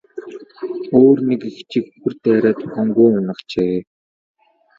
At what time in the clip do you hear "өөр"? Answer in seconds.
0.99-1.17